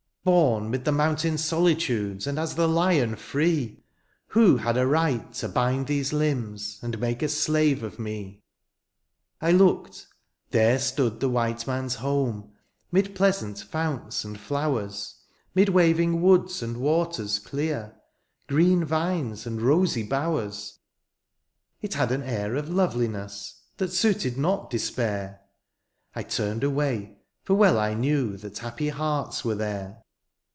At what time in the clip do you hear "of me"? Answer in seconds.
7.81-8.43